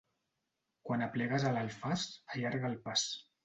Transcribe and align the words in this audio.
Quan 0.89 1.03
aplegues 1.09 1.47
a 1.49 1.53
l'Alfàs, 1.59 2.09
allarga 2.39 2.73
el 2.75 2.83
pas. 2.91 3.09